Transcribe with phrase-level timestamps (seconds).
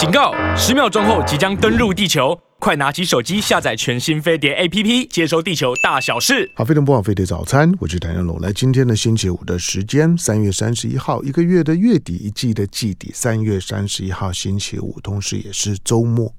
[0.00, 0.32] 警告！
[0.56, 6.50] 十秒钟后即将登陆地球，快拿起手机下载全新飞碟 APP，接收地球大小事。
[6.56, 8.40] 好，飞碟播报飞碟早餐，我是谭正龙。
[8.40, 16.34] 来，今天的星期五的时间，三月三十一号，一个月的月底，一季的季底，三月三十一号星期五，同时也是周末。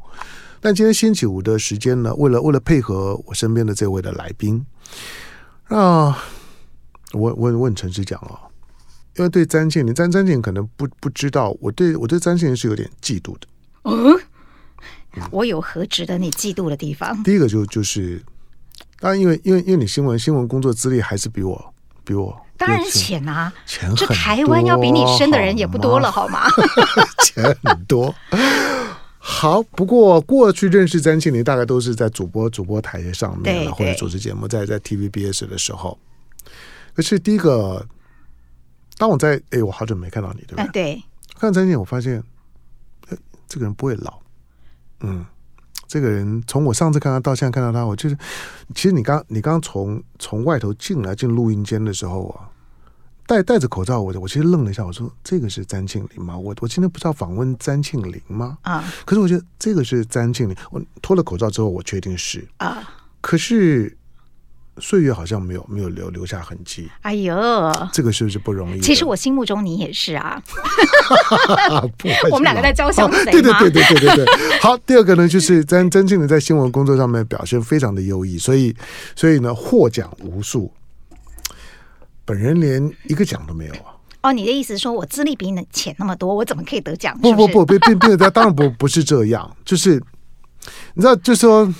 [0.59, 4.65] 但今天星期五的时间呢，为了为了配合我身边的这位的来宾，
[5.67, 6.17] 啊，
[7.13, 8.49] 我我我很诚实讲啊、哦。
[9.17, 13.41] 因为对詹庆林，詹詹庆可能不不知道，我对我对詹庆林是有点嫉妒的。
[13.83, 14.19] 嗯，
[15.31, 17.21] 我有何值得你嫉妒的地方？
[17.23, 18.21] 第一个就就是，
[18.99, 26.45] 当然因为因为因为你新闻新闻工作资历还是比我比我当然浅啊，钱，这台湾要比你深的人也不多了， 好吗？
[27.23, 28.13] 钱很多。
[29.17, 35.97] 好，不过过去认识詹庆林大概都是在主播主播台上面，或者主持节目，在在 TVBS 的时候。
[36.93, 37.85] 可是第一个。
[38.97, 40.93] 当我在哎，我好久没看到你，对吧对？
[40.93, 41.03] 啊、对，
[41.39, 42.23] 看詹庆，我发现，哎，
[43.51, 44.17] 这个人不会老。
[45.01, 45.25] 嗯，
[45.85, 48.17] 这个人从我上次看他到现在看到他，我就是，
[48.73, 52.47] 其实你刚你刚从从外头进来进录音间的时候啊，
[53.27, 56.37] 戴戴着口罩，我我其实愣了一下，我说这个是詹庆林吗？
[56.37, 58.57] 我我今天不是要访问詹庆林吗？
[58.61, 60.55] 啊，可是我觉得这个是詹庆林。
[60.69, 62.81] 我脱了口罩之后，我确定是啊，
[63.19, 63.97] 可是。
[64.77, 66.89] 岁月好像没有没有留留下痕迹。
[67.01, 67.35] 哎呦，
[67.91, 68.79] 这个是不是不容易？
[68.79, 70.41] 其实我心目中你也是啊。
[72.31, 73.31] 我们两个在交相贼。
[73.31, 74.59] 对对对对对对对。
[74.61, 78.75] 好，第二个呢，就是詹詹庆林在新闻工作上面表现非常的优异，所以
[79.15, 80.71] 所以呢获奖无数。
[82.23, 83.93] 本人连一个奖都没有啊。
[84.21, 87.17] 哦，你的意思是说我资历比你浅那么多，我怎么可以得奖？
[87.19, 90.01] 不不不，并并并当然不不是这样，就是
[90.93, 91.71] 你知道，就是说。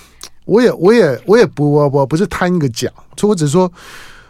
[0.52, 3.72] 我也，我也，我也不，我我不是贪一个奖，所以我只是说，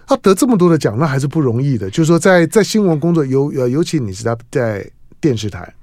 [0.06, 1.90] 他得这么多的奖，那还是不容易的。
[1.90, 4.88] 就是说在，在在新闻工作，尤呃，尤其你是在在
[5.20, 5.74] 电视台，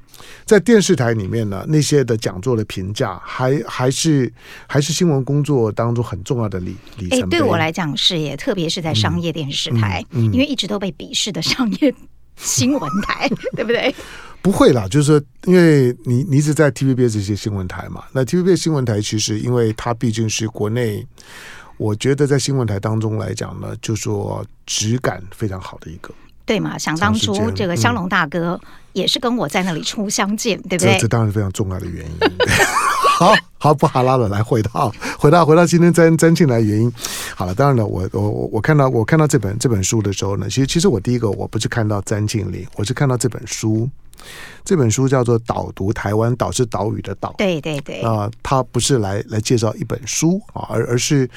[0.45, 4.33] 在电视台里面呢，那些的讲座的评价，还还是
[4.69, 7.39] 还是新闻工作当中很重要的理理程碑。
[7.39, 11.93] 对我来讲是也，特别是在商业电视台，嗯嗯嗯、因为一直都被鄙视的商业
[12.37, 13.93] 新闻台，对不对？
[14.41, 21.07] 不会啦，就是说，因为你你一直在 TVB 这些新闻台嘛，那 TVB 新闻台其实，因为它毕竟是国内，
[21.77, 26.15] 我觉得在新闻台当中来讲呢，就说质感非常好的一个。
[26.47, 26.79] 对嘛？
[26.79, 28.59] 想当初这个香龙大哥
[28.95, 30.95] 也是跟我在那里初相见，嗯、对不对？
[30.95, 32.13] 这这当然是非常重要的原因。
[33.19, 36.93] 好好不哈拉了，来回到回到回到今天詹詹庆来原因。
[37.35, 43.91] 好了，当然了，我我我看到我看到这本这本书的时候呢，其实其实我第一个我不是看到詹庆林，我是看到这本书。
[44.65, 47.35] 这本书叫做《导读台湾》，岛是岛屿的岛。
[47.39, 48.01] 对对对。
[48.03, 51.29] 啊、呃，它不是来来介绍一本书啊，而而是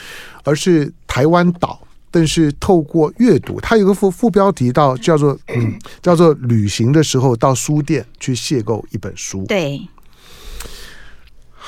[0.44, 1.80] 而是台湾岛。
[2.12, 9.46] 但是透过阅读，它有个副副标题到叫做嗯，叫做旅行的时候到书店去邂逅一本书。
[9.48, 9.82] 对。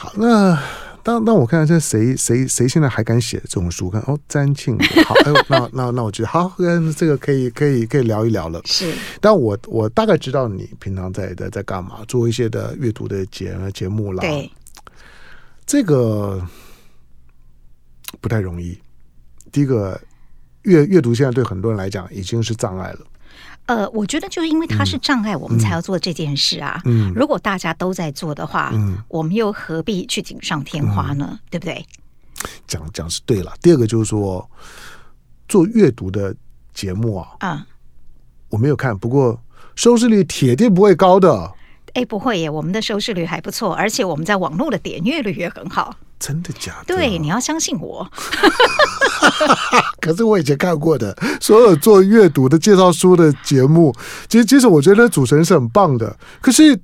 [0.04, 0.60] 好，那。
[1.06, 3.90] 当当我看看这谁谁谁现在还敢写这种书？
[3.90, 8.62] 看哦，詹庆林，好，哎，那那那我觉得好，跟这个可以可以可以聊一聊了。
[8.64, 14.22] 是，但我我大概知道你平常在在在干嘛，做一些的阅读的节节目啦。
[14.22, 14.50] 对，
[15.66, 16.42] 这个
[18.22, 18.80] 不太容易。
[19.52, 20.00] 第一个，
[20.62, 23.00] 阅阅读现在对很多人来讲已经是障碍了。
[23.66, 26.82] 呃，我觉得就是因为它是障碍，我们才要做这件事啊。
[26.86, 31.30] 嗯，嗯，如果大家都在做的话，嗯，我们又何必去锦上添花呢？
[31.32, 31.86] 嗯，对不对？
[32.68, 33.54] 讲讲是对了。
[33.62, 34.50] 第二个就是说，
[35.48, 36.36] 做阅读的
[36.74, 37.66] 节目啊，啊，
[38.50, 39.42] 我没有看，不过
[39.76, 41.52] 收视率铁定不会高的。
[41.94, 45.96] 哎，不会耶，我们的收视率还不错，而且我们在网络的点阅率也很好。
[46.20, 46.96] 真的假的？
[46.96, 48.10] 对，你要相信我。
[50.00, 53.94] 可是我以前看过的所有做阅读的介绍书的节目，
[54.28, 56.18] 其实其实我觉得主持人是很棒的。
[56.42, 56.80] 可是。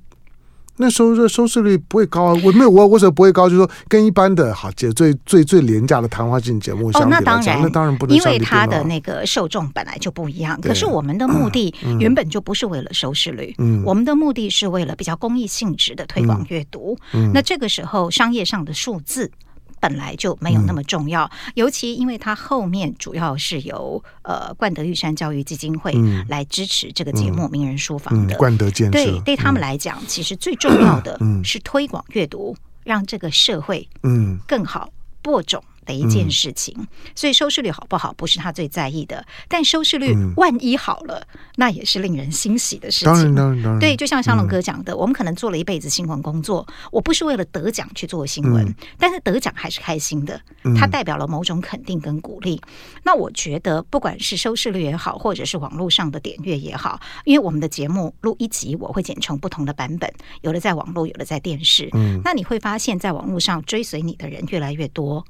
[0.81, 3.49] 那收视收视率不会高啊，我没有我为什么不会高？
[3.49, 10.59] 就是说跟一般的好节最最最廉价的谈话性节目相比来讲，哦，那当然，那当然不能，因为它的那个受众本来就不一样。
[10.61, 16.97] 可是我们的目的原本就不是为了收视率，嗯，我们的目的是为了比较公益性质的推广阅读。
[17.13, 19.29] 嗯，那这个时候商业上的数字。
[19.79, 25.93] 本来就没有那么重要，嗯、尤其因为它后面主要是由呃冠德玉山教育基金会
[26.27, 28.91] 来支持这个节目《名人书房》的、嗯嗯、冠德建设。
[28.91, 34.37] 对，对他们来讲，嗯、其实最重要的是推广阅读，嗯、让这个社会嗯。
[34.47, 34.89] 更好
[35.21, 35.63] 播种。
[35.89, 36.75] 的一件事情。
[36.77, 43.07] 嗯、所以收视率好不好不是他最在意的，但收视率万一好了，嗯、那也是令人欣喜的事情。
[43.07, 43.79] 当然，当然，当然。
[43.79, 50.39] 对，就像香龙哥讲的，嗯、我们可能做了一辈子新闻工作，我不是为了得奖去做新闻，嗯、但是得奖还是开心的，
[50.77, 52.61] 它代表了某种肯定跟鼓励。
[52.67, 61.89] 嗯、那我觉得，不管是收视率也好，或者是网络上的点阅也好，因为我们的节目录一集，我会剪成不同的版本，有的在网络，有的在电视。
[61.93, 65.25] 嗯，那你会发现在网络上追随你的人越来越多，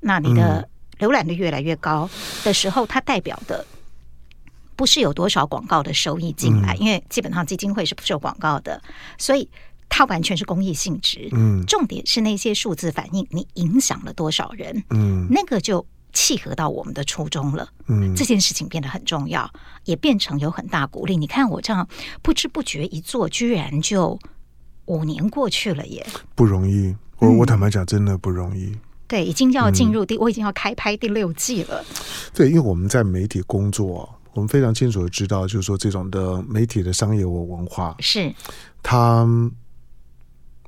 [0.00, 0.68] 那你的
[0.98, 2.08] 浏览率越来越高
[2.44, 3.64] 的时候，它代表的
[4.76, 8.82] 不是有多少广告的收益进来，嗯、因为基本上基金会是不收广告的，
[9.18, 9.48] 所以
[9.88, 11.28] 它完全是公益性质。
[11.32, 14.84] 嗯，重点是那些数字反映你影响了多少人。
[14.90, 15.86] 嗯，那个就。
[16.12, 19.48] 契合到我们的初衷了，嗯，这件事情变得很重要，
[19.84, 21.16] 也变成有很大鼓励。
[21.16, 21.86] 你看我这样
[22.20, 24.18] 不知不觉一做，居然就
[24.86, 26.04] 五年过去了耶，
[26.34, 26.92] 不容易。
[27.18, 28.64] 我我坦白讲，真的不容易。
[28.64, 28.80] 嗯、
[29.10, 31.84] 对，已经要进入第，嗯、我已经要开拍第六季了。
[32.32, 38.32] 对，因为我们在媒体工作，我们非常清楚的知道，就是说这种的媒体的商业文化是
[38.82, 39.28] 它。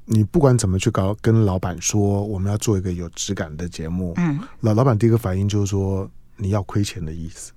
[0.05, 7.53] 你不管怎么去搞，跟老板说我们要做一个有质感的节目，嗯，老老板第一个反应就是说你要亏钱的意思。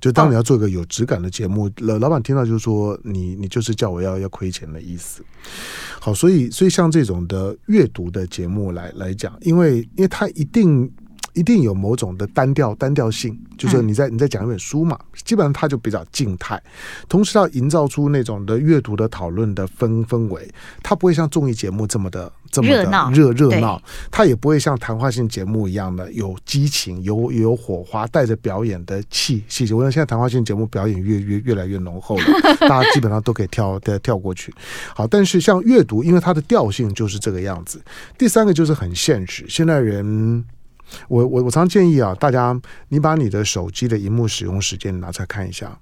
[0.00, 5.24] 就当你要做一个有质感的节目，老、哦、老板听到就是说你你就是叫我要要亏钱的意思。
[6.00, 10.90] 好，所以所以像这种的阅读的节目来来讲，因为因为它一定。
[11.36, 16.62] 一定有某种的单调单调性，就是你在你在讲一本书嘛，基本上它就比较静态，
[17.08, 20.48] 同时要营造出那种的阅读的讨论的氛氛围，
[20.80, 29.74] 它不会像综艺节目这么的这么的热热热闹，它也不会像谈话性节目一样的有激情有有火花，带着表演的气气息。
[29.74, 32.24] 我想现在谈话性节目表演越越越来越浓厚了，
[32.60, 34.54] 大家基本上都可以跳跳跳过去。
[34.94, 37.82] 好，但是像阅读，因为它的调性就是这个样子。
[38.16, 40.44] 第三个就是很现实，现在人。
[41.08, 42.56] 我我我常建议啊，大家
[42.88, 45.76] 你把你的手机的荧幕使用时间拿出来看一下，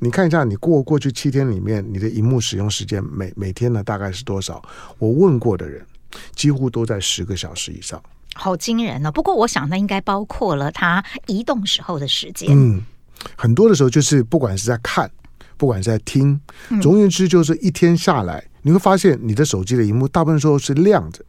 [0.00, 4.60] 你看一下你过过去七天里面你的荧幕使用时间每每天呢大概是多少？
[4.98, 5.80] 我问过的人
[6.34, 8.02] 几乎都在十个小时以上，
[8.34, 9.12] 好惊人呢、哦。
[9.12, 12.82] 不过我想那应该包括了他移动时候的时间，嗯，
[13.36, 15.10] 很多的时候就是不管是在看，
[15.56, 16.40] 不管是在听，
[16.80, 18.44] 总而言之就是一天下来。
[18.62, 21.24] 你会发现，你的手机的荧幕大部分时候是亮着。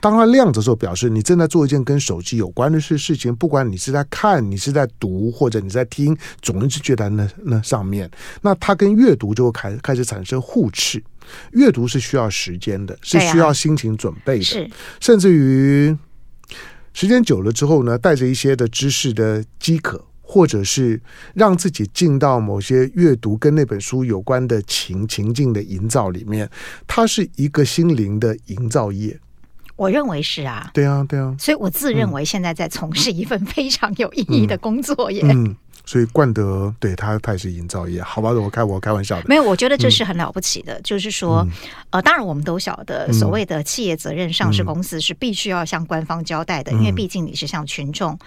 [0.00, 3.34] 当它亮着的时候，表示你正在做一件跟手机有关的事事情。
[3.34, 8.10] 不管你是在看，你是在读，或者你在听，总是觉得那那上面，
[8.42, 11.02] 那它跟阅读就会开开始产生互斥。
[11.52, 15.96] 阅读是需要时间的，是需要心情准备的，是甚至于
[16.92, 20.04] 时间久了之后呢，带着一些的知识的饥渴。
[20.26, 21.00] 或者是
[21.34, 26.50] 让自己进到某些阅读跟那本书有关的情情境的营造里面，
[26.86, 29.20] 它是一个心灵的营造业。
[29.76, 31.36] 我认为是啊，对啊，对啊。
[31.38, 35.20] 所以我自认为现在在从事一份非常有意义的工作耶。
[35.24, 38.02] 嗯，嗯，所以冠德对他，他也是营造业。
[38.02, 39.24] 好吧，我开我开玩笑的。
[39.28, 40.74] 没有，我觉得这是很了不起的。
[40.74, 41.46] 嗯、就是说，
[41.90, 48.18] 呃，当然我们都晓得，所谓的企业责任上市公司是必须要向官方交代的，嗯、因为毕竟你是向群众，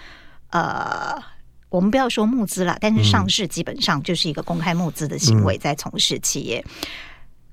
[0.51, 1.21] 呃。
[1.69, 6.63] 我们不要说募资了，但是上市基本上就是一个公开募资的行为，在从事企业。
[6.65, 6.74] 嗯、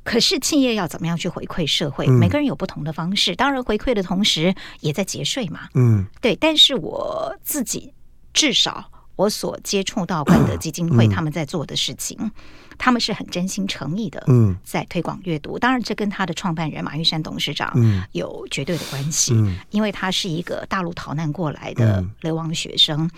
[0.05, 2.07] 可是企业要怎么样去回馈社会？
[2.07, 3.35] 嗯、每个人有不同的方式。
[3.35, 5.63] 当然，回馈的同时也在节税嘛。
[5.75, 6.37] 嗯，对。
[6.37, 7.93] 但是我自己
[8.33, 12.31] 至少我所接触到冠德基金会他们在做的事情，嗯、
[12.77, 14.23] 他们是很真心诚意的。
[14.27, 15.59] 嗯，在推广阅读。
[15.59, 17.73] 当然，这跟他的创办人马玉山董事长
[18.13, 23.09] 有绝对的关系，嗯、因为他是一个大陆逃难过来的流亡学生。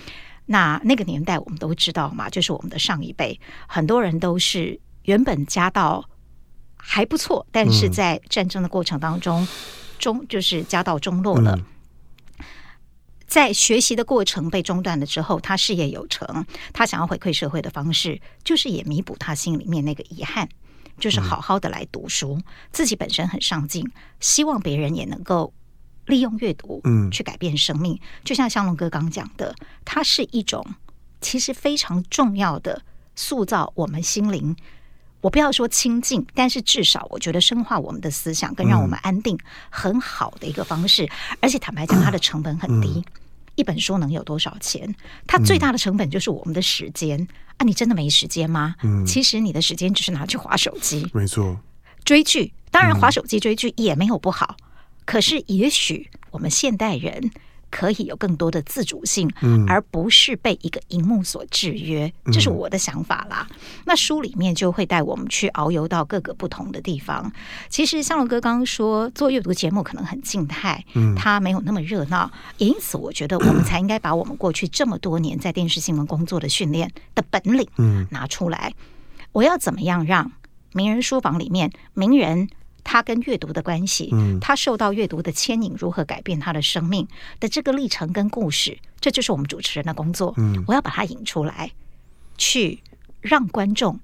[0.49, 6.05] 那那个年代我们都知道嘛，就是我们的上一辈，很多人都是原本家道
[6.77, 9.49] 还不错，但是在战争的过程当中，
[9.99, 11.59] 中就是家道中落了，
[13.27, 20.49] 在学习的过程被中断了之后，他事业有成，他想要回馈社会的方式，就是也弥补他心里面那个遗憾，
[20.99, 22.41] 就是好好的来读书，
[22.73, 23.85] 自己本身很上进，
[24.21, 25.53] 希望别人也能够。
[26.07, 29.53] 利用阅读，嗯，去改变生命，嗯、就像香龙哥刚讲的，
[29.85, 30.65] 它是一种
[31.21, 32.81] 其实非常重要的
[33.17, 34.55] 塑造我们心灵。
[35.27, 39.37] 我不要说清净，但是至少我觉得深化我们的思想，跟让我们安定
[39.71, 41.05] 很好的一个方式。
[41.05, 43.03] 嗯、而且坦白讲，它的成本很低。
[43.05, 43.05] 嗯、
[43.57, 44.95] 一本书能有多少钱？
[45.27, 47.65] 它最大的成本就是我们的时间、嗯、啊！
[47.65, 48.77] 你真的没时间吗？
[48.85, 51.59] 嗯，其实你的时间只是拿去划手机，没错。
[52.05, 54.57] 追剧，当然划手机追剧也没有不好。
[55.05, 57.33] 可是，也许我们现代人
[57.71, 63.47] 可以有更多的自主性，嗯，而不是被一个荧幕所制约，这是我的想法啦。
[63.51, 67.31] 嗯、那书里面就会带我们去遨游到各个不同的地方。
[67.69, 78.73] 其实向龙哥刚刚说做阅读节目可能很静态，嗯，它没有那么热闹，也因此我觉得我们才应该把我们过去这么多年在电视新闻工作的训练的本领，嗯，拿出来。
[79.33, 80.33] 我要怎么样让
[80.73, 82.49] 名人书房里面名人？
[82.87, 87.07] 他跟阅读的关系，嗯，他受到阅读的牵引，如何改变他的生命
[87.41, 90.33] 的这个历程跟故事，这就是我们主持人的工作。
[90.37, 91.71] 嗯，我要把它引出来，
[92.39, 92.79] 去
[93.21, 93.99] 让观众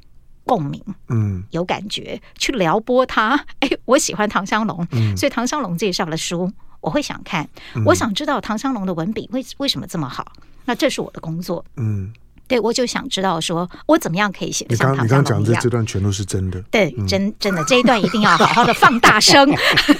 [0.44, 3.46] 共鸣，嗯，有感觉，去撩拨他。
[3.60, 7.48] 哎，我喜欢唐香龙，嗯，所以唐香龙介绍的书我会想看，
[7.86, 10.32] 我想知道唐香龙的文笔为为什么这么好，
[10.64, 12.12] 那这是我的工作，嗯。
[12.52, 15.24] 对，我就想知道说，我怎么样可以写得像唐湘龙一样？
[15.24, 16.60] 你刚刚讲的这段全都是真的。
[16.70, 19.48] 对，嗯、真真的这一段一定要好好的放大声。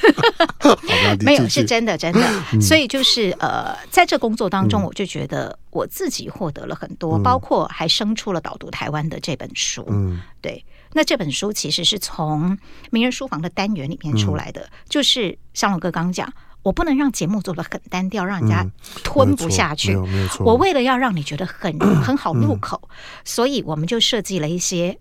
[1.25, 2.21] 没有，是真的，真的。
[2.53, 9.87] 嗯、所以就是呃，在这工作当中，我就觉得我自己获得了很多，嗯、包括还生出了导读台湾的这本书。
[9.89, 10.63] 嗯，对。
[10.93, 12.59] 那这本书其实是从
[12.91, 16.31] 名人书房的单元里面出来的，嗯、就是像龙哥刚讲。
[16.63, 18.65] 我不能让节目做的很单调，让人家
[19.03, 19.95] 吞不下去。
[19.95, 22.89] 嗯、我为了要让你觉得很 很好入口，嗯、
[23.25, 24.99] 所以我们就设计了一些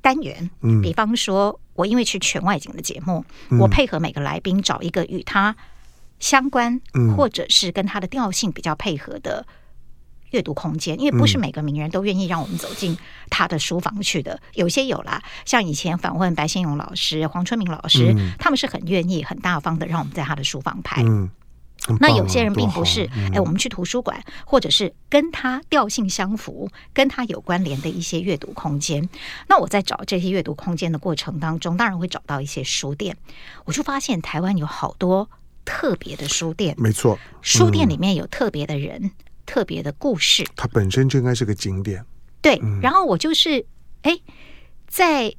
[0.00, 0.50] 单元。
[0.60, 5.56] 嗯、比方说，我因为去全外景的节目，嗯、我配合每个来宾找一个与他
[6.18, 9.46] 相关，嗯、或者是跟他的调性比较配合的。
[10.32, 12.98] 阅读空间，因为不是每个名人都愿意让我们走进
[13.30, 21.02] 他的书房去的，有些有啦，像以前访问白先勇老师、黄春明老师，嗯、他们是很愿意、很大方的让我们在他的书房拍。
[21.02, 21.30] 嗯
[21.86, 29.08] 啊、那有些人并不是，嗯、哎，我们去图书馆，或者是跟他调性相符、跟他有关联的一些阅读空间。
[29.48, 33.16] 那我在找这些阅读空间的过程当中，当然会找到一些书店，
[33.64, 35.28] 我就发现台湾有好多
[35.64, 39.10] 特别的书店，没错，书店里面有特别的人。
[39.52, 42.02] 嗯特别的故事，它本身就应该是个景点。
[42.40, 43.66] 对，嗯、然后我就是
[44.00, 44.18] 哎，
[44.88, 45.34] 在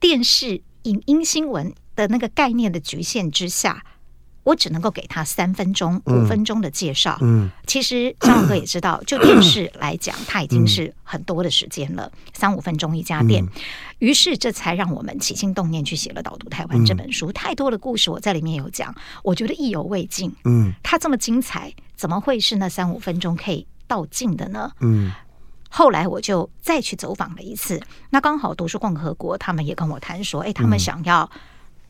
[0.00, 3.84] 电视影音新闻的那个概念的局限之下，
[4.44, 7.16] 我只能够给他三分钟、五分钟的介绍。
[7.20, 13.46] 嗯，其实湘龙哥也知道，就电视来讲，他已经是很多的时间了，三五分钟一家店。
[13.98, 17.30] 于是这才让我们起心动念去写了《导读台湾》这本书。
[17.32, 20.34] 太多的故事我在里面有讲，我觉得意犹未尽。
[20.44, 21.72] 嗯，它这么精彩。
[21.94, 24.72] 怎么会是那三五分钟可以道尽的呢？
[24.80, 25.12] 嗯，
[25.70, 27.80] 后来我就再去走访了一次，
[28.10, 31.30] 那刚好读书共和国他们也跟我谈说，哎，他们想要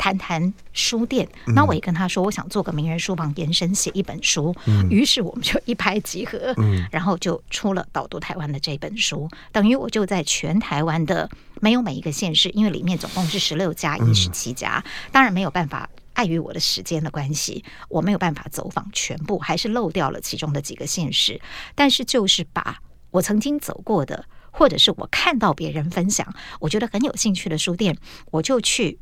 [0.03, 11.31] 谈谈书店，嗯、那我也跟他说，我想做个名人书房延伸写一本书，嗯、于是我们就一拍即合，嗯、然后就出了导读台湾的这本书，等于我就在全台湾的
[11.61, 15.89] 没有每一个县市，因为里面总共是十六家一十七家，当然没有办法。
[16.15, 21.41] 碍于我的时间的关系，我没有办法走访全部，还是漏掉了其中的几个县市。
[21.75, 22.81] 但是，就是把
[23.13, 27.97] 我曾经走过的，或者是我看到别人分享，我觉得很有兴趣的书店，
[28.31, 28.99] 我就去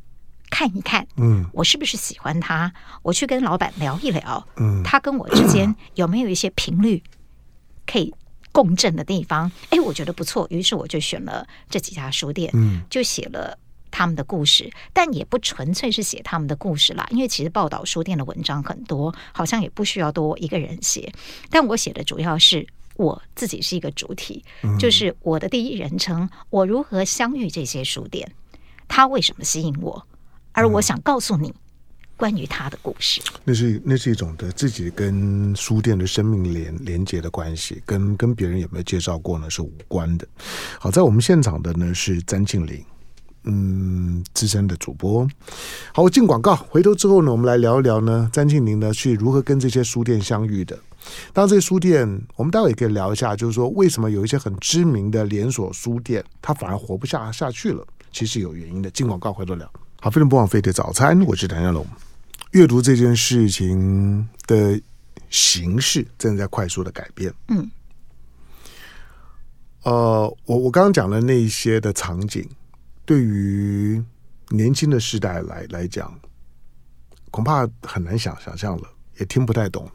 [0.51, 1.07] 看一看。
[1.17, 2.71] 嗯，我是不是喜欢他？
[3.01, 4.47] 我去跟老板聊一聊。
[4.57, 7.01] 嗯，他跟我之间有没有一些频率
[7.87, 8.13] 可以
[8.51, 9.51] 共振的地方？
[9.71, 12.51] 哎，我觉得不错，于是我就选了这几家书店。
[12.53, 13.57] 嗯，就写了。
[13.93, 21.11] 他们的故事，但也不纯粹是写他们的故事啦，因为其实报道书店的文章很多，好像也不需要多我一个人写。
[21.49, 22.65] 但我写的主要是
[22.95, 28.31] 我自己是一个主体，嗯、就是我的第一人称，我如何相遇这些书店，
[28.87, 30.07] 他为什么吸引我，
[30.51, 31.53] 而我想告诉你
[32.17, 33.21] 关于他的故事。
[33.33, 40.27] 嗯、那是那是一种的自己跟书店的生命连连接的关系，跟跟别人有没有介绍过呢是无关的。
[40.79, 42.83] 好，在我们现场的呢是詹庆林。
[43.43, 45.27] 嗯，资深的主播。
[45.93, 50.77] 好，我进广告，回头之后呢，我们来聊一聊呢，詹庆林呢去如何跟这些书店相遇的。
[51.33, 57.83] 当然，这些书店，我们待会也可以聊一下，就是说为什么有一些很知名的连锁书店，它反而活不下下去了？
[58.11, 58.91] 其实有原因的。
[58.91, 59.67] 进广告，回头聊。
[60.03, 61.85] 好，非常不枉费的早餐，我是谭湘龙。
[62.53, 64.81] 阅读这件事情的
[65.29, 67.31] 形式正在快速的改变。
[67.49, 67.69] 嗯。
[69.83, 72.43] 呃，我我刚刚讲的那一些的场景。
[73.05, 74.03] 对于
[74.49, 76.11] 年轻的时代来来讲，
[77.29, 78.89] 恐怕很难想想象了，
[79.19, 79.87] 也听不太懂。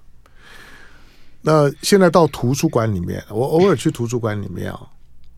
[1.40, 4.88] 那现在到图书馆里面，我偶尔去图书馆里面啊，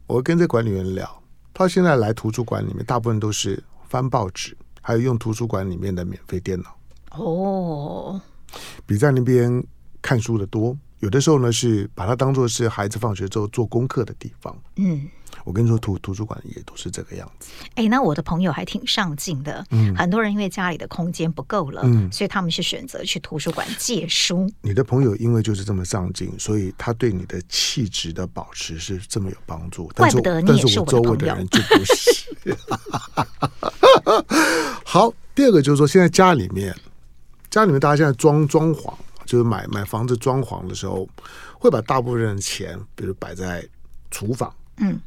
[0.06, 1.22] 我跟这管理员聊，
[1.54, 6.76] 他现在来图书馆里面，大部分都是翻报纸，还有用图书馆里面的免费电脑。
[7.12, 8.20] 哦，
[8.86, 9.64] 比在那边
[10.00, 10.76] 看书的多。
[11.00, 14.56] 有的时候呢，是把它当做是孩子放学之后做功课的地方。
[14.76, 15.08] 嗯，
[15.44, 17.50] 我跟你说，图图书馆也都是这个样子。
[17.74, 19.64] 哎，那我的朋友还挺上进的。
[19.70, 24.50] 嗯，很多人因为家里的空间不够了，嗯，所以他们是选择去图书馆借书。
[24.60, 29.88] 你的朋友因为就是这么上进，所以他对你的气质的保持是这么有帮助。
[29.96, 31.16] 怪不得你也是我的朋友。
[31.16, 32.28] 但是我周围的人就不是。
[34.84, 36.74] 好，第二个就是说，现在家里面，
[37.50, 38.92] 家里面大家现在装装潢，
[39.26, 41.08] 就是买买房子装潢的时候，
[41.58, 43.66] 会把大部分的钱，比如摆在
[44.10, 45.00] 厨房，嗯。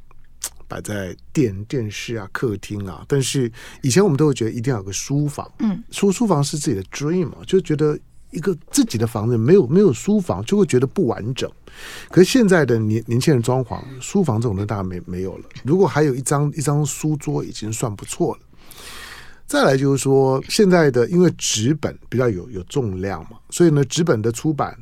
[0.71, 3.51] 摆在电电视啊、客厅啊，但是
[3.81, 7.99] 以前我们都会觉得一定要有个书房，嗯，书书房是自己的 dream 嘛，就觉得
[8.29, 11.51] 一个自己的房子没有没有书房就会觉得不完整。
[12.09, 15.43] 可是现在的年年轻人装潢，书房这种东西当然没没有了。
[15.65, 18.41] 如果还有一张一张书桌，已经算不错了。
[19.45, 24.77] 再来就是说，现在的因为纸本比较有有重量嘛，所以呢，纸本的出版。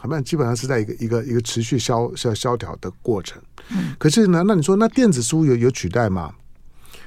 [0.00, 3.40] 好像基本上是在一个一个一个持续萧萧萧条的过程。
[3.70, 6.34] 嗯，可是呢，那你说那电子书有有取代吗？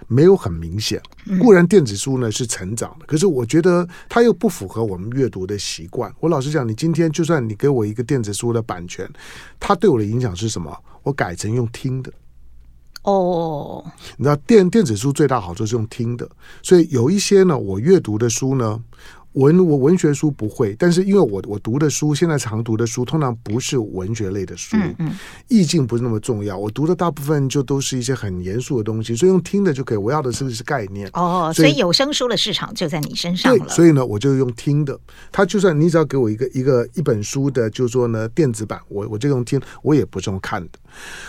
[0.08, 1.02] 没有很明显。
[1.42, 6.14] 固然电子书呢是成长的，可是我觉得它又不符合我们阅读的习惯。
[6.20, 9.10] 我老实讲，你今天就算你给我一个电子书的版权，
[9.60, 10.78] 它对我的影响是什么？
[11.02, 12.12] 我改成用听的。
[13.04, 13.84] 哦，
[14.18, 16.30] 你知道电电子书最大好处是用听的，
[16.62, 18.82] 所以有一些呢，我阅读的书呢。
[19.36, 25.12] 文我文学书不会，但是因为我我读的书现在常读的书通常不是文学类的书，嗯，嗯，
[25.50, 26.58] 意境不是那么重要。
[26.58, 29.98] 我读的大部分就都是一些很严肃的东西，所以用听的就可以。
[29.98, 33.68] 我要的是是概念哦，所以，有声书的市场就在你身上了。
[33.68, 34.98] 所以呢，我就用听的。
[35.32, 40.80] 他就算你只要给我一个一个一本书的，就是说呢电子版，我我就用听，我也不是用看的。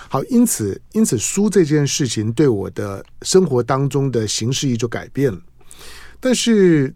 [0.09, 5.41] 好，因此因此书这件事情对我的生活当中的形式意义就改变了，
[6.21, 6.95] 但是。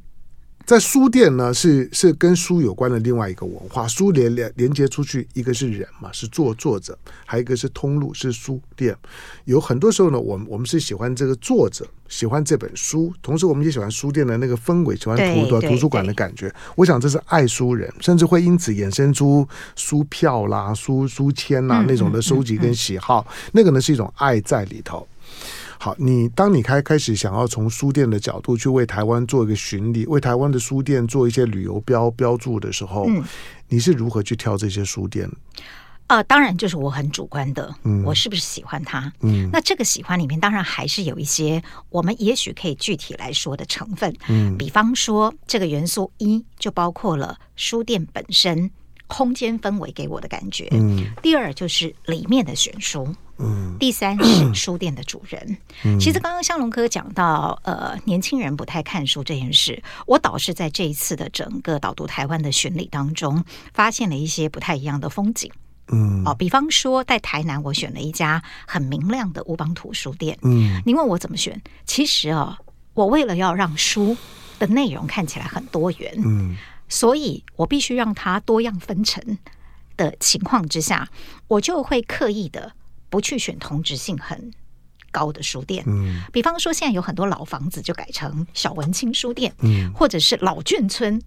[0.67, 8.97] 在书店呢，是是跟书有关的另外一个文化，书连连连接出去，一个是人嘛，是作作者，还有一个是通路，是书店。
[9.47, 16.52] 有很多时候呢，我们我们是喜欢这个作者，喜欢这本书，同时我们也喜欢书店的那个氛围，喜欢图图图书馆的感觉。
[16.76, 25.05] 我想这是爱书人，甚至会因此衍生出书票啦、书书签啦那种的收集跟喜好，嗯嗯嗯、那个呢是一种爱在里头。
[25.83, 33.25] 好，你当你开开始想要从书店的角度去为台湾做一个巡礼，为台湾的书店做一些旅游标标注的时候，嗯，
[33.67, 35.27] 你是如何去挑这些书店？
[36.07, 39.11] 啊、呃，当然就是我很主观的，嗯，我是不是喜欢它？
[39.21, 48.71] 嗯，那这个喜欢里面当然还是有一些我们也许可以具体来说的成分，嗯，比方说这个元素一就包括了书店本身
[49.07, 53.17] 空间氛围给我的感觉，嗯，第二就是里面的选书。
[53.42, 55.56] 嗯，第三是书店的主人。
[55.85, 65.50] 嗯、其实刚刚香龙哥讲到，呃，年轻人不太看书这件事，我倒是在这一次的整个导读台湾的巡礼当中，发现了一些不太一样的风景。
[65.92, 70.38] 嗯，哦，比方说在台南，我选了一家很明亮的乌邦图书店。
[70.42, 71.61] 嗯，您问我怎么选？
[71.85, 74.16] 其实啊、哦，我为了要让书
[74.59, 76.57] 的内容看起来很多元，嗯，
[76.88, 79.38] 所以我必须让它多样分层
[79.96, 81.09] 的情况之下，
[81.48, 82.72] 我就会刻意的。
[83.11, 84.51] 不去选同质性很
[85.11, 91.20] 高的书店，嗯，比方说现在有很多老房子就改成小文青书店，嗯，或者是老眷村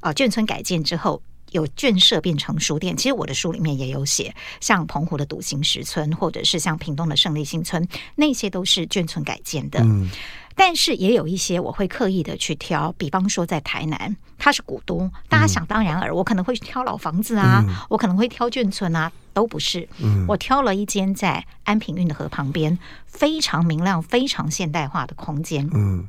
[0.00, 2.94] 啊，眷村改建之后有眷舍变成书店。
[2.96, 10.10] 其实我的书里面也有写，像澎湖的笃行石村，或者是像屏东的胜利新村，那些都是眷村改建的，嗯。
[10.54, 19.88] 但是也有一些我会刻意的去挑，比方说在台南，它是古都，大家想当然尔，我可能会挑老房子啊，嗯、我可能会挑眷村啊，都不是。
[19.98, 25.68] 嗯、我挑了一间在安平运河旁边，非常明亮、非常现代化的空间。
[25.72, 26.06] 嗯，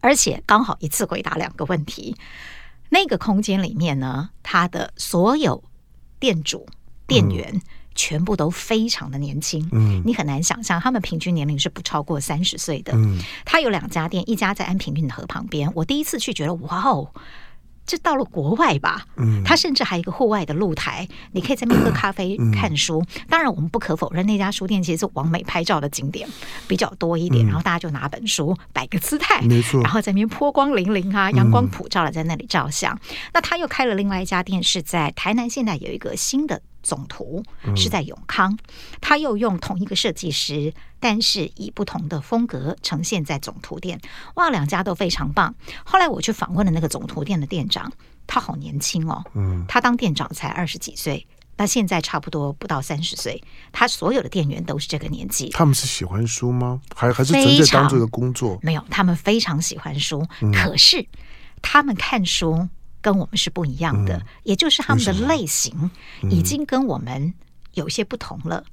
[0.00, 2.16] 而且刚好一次回答两个问题。
[2.90, 5.62] 那个空间里面呢，它的所有
[6.18, 6.66] 店主、
[7.06, 7.50] 店员。
[7.54, 7.60] 嗯
[7.98, 12.92] 全部都非常的年轻，嗯，你很难想象他们平均年龄是不超过三十岁的。
[12.94, 15.68] 嗯，他有两家店，一家在安平运河旁边。
[15.74, 17.10] 我第一次去觉得，哇哦，
[17.84, 19.04] 这到了国外吧？
[19.16, 23.04] 嗯，他甚至还有一个户外的露台，你可以在那边喝咖啡、嗯、看书。
[23.28, 26.28] 当然，我们不可否认那家书店其实是网美拍照的景点
[26.68, 27.44] 比较多一点。
[27.44, 32.94] 嗯、然后大家就拿本书摆个姿态，没错，然后在那边波光粼粼啊，阳光普照的在那里照相。
[32.94, 36.62] 嗯、那他又开了另外一家店，是在台南，现在有一个新的。
[36.88, 37.44] 总图
[37.76, 38.58] 是在永康，
[38.98, 44.00] 他又用同一个设计师，但是以不同的风格呈现在总图店。
[44.36, 45.54] 哇，两家都非常棒。
[45.84, 47.92] 后来我去访问了那个总图店的店长，
[48.26, 51.26] 他好年轻哦，嗯，他当店长才二十几岁，
[51.58, 53.44] 那现在差不多不到三十岁。
[53.70, 55.50] 他所有的店员都是这个年纪。
[55.50, 56.80] 他们是喜欢书吗？
[56.96, 58.58] 还还是纯粹当做一个工作？
[58.62, 61.06] 没有，他们非常喜欢书，嗯、可是
[61.60, 62.66] 他们看书。
[63.00, 65.90] 跟我们是不一样的，嗯、也就是他们的类型
[66.30, 67.34] 已经跟我们
[67.74, 68.64] 有些不同了。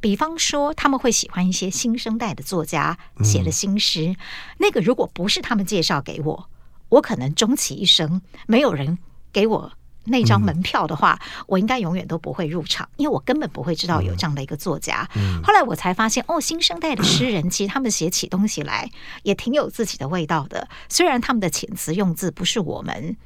[0.00, 4.16] 比方说他们会喜欢一些新生代的作家写的新诗，嗯、
[4.58, 6.48] 那个如果不是他们介绍给我，
[6.88, 8.98] 我可能终其一生没有人
[9.32, 9.72] 给我。
[10.10, 15.06] 那张门票的话，嗯、我应该永远都不会入场，因为我根本不会知道有这样的一个作家。
[15.16, 18.90] 嗯、后来我才发现，哦，新生代的诗人 其实他们写起东西来
[19.24, 23.16] 也挺有自己的味道的，虽然他们的遣词用字不是我们。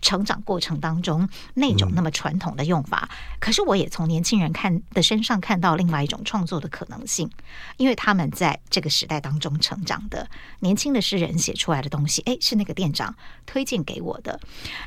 [0.00, 7.30] 成长过程当中那种那么传统的用法，嗯、可是我也从年轻人看的身上看到另外一种创作的可能性，
[7.76, 10.28] 因为他们在这个时代当中成长的
[10.60, 14.38] 年轻的诗人写出来的东西，哎，是那个店长推荐给我的。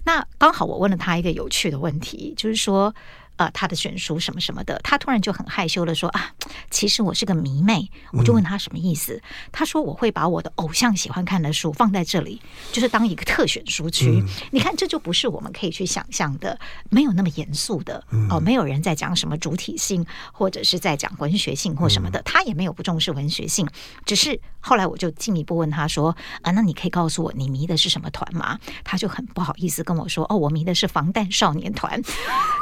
[0.06, 2.93] 那刚好我问了他一个有趣的问题，就是说。
[3.39, 6.30] 呃，他的选书什么什么的，他突然就很害羞的说啊，
[6.69, 7.89] 其实我是个迷妹。
[8.12, 9.21] 我就问他什么意思，嗯、
[9.54, 12.41] 他说我会把我的偶像喜欢看的书放在这里，
[12.73, 14.19] 就是当一个特选书区。
[14.19, 23.65] 嗯、你看，这就不是我们可以去想象的，没有那么严肃的哦，没有人在讲什么主体性，或者是在讲文学性或什么的，他也没有不重视文学性，
[24.06, 28.60] 只是后来我就进一步问他说啊，那你可以告诉我你迷的是什么团吗？
[28.84, 32.02] 他就很不好意思跟我说哦，我迷的是防弹少年团。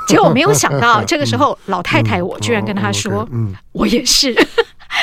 [0.07, 0.66] 结果我没有想。
[0.69, 3.27] 想到这个时候，老太太我居然跟她说
[3.73, 4.33] ：“我也是。”